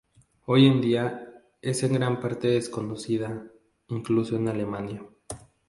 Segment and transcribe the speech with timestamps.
[0.47, 1.31] Hoy en día
[1.61, 3.45] es en gran parte desconocida,
[3.89, 5.05] incluso en Alemania.